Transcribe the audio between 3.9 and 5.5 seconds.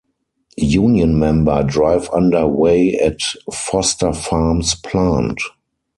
Farms plant.